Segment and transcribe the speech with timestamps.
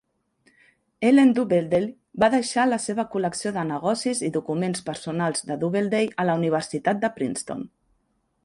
[1.09, 1.85] Ellen Doubleday
[2.23, 7.05] va deixar la seva col·lecció de negocis i documents personals de Doubleday a la Universitat
[7.05, 7.67] de Princeton.